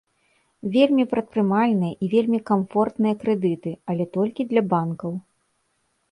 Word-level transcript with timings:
Вельмі 0.75 1.03
прадпрымальныя 1.11 1.93
і 2.05 2.07
вельмі 2.13 2.39
камфортныя 2.49 3.17
крэдыты, 3.25 3.73
але 3.95 4.05
толькі 4.17 4.47
для 4.55 4.61
банкаў. 4.71 5.13